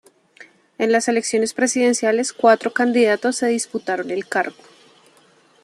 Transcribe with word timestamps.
En 0.79 0.91
las 0.91 1.07
elecciones 1.09 1.53
presidenciales, 1.53 2.33
cuatro 2.33 2.73
candidatos 2.73 3.35
se 3.35 3.45
disputaron 3.45 4.09
el 4.09 4.27
cargo. 4.27 4.57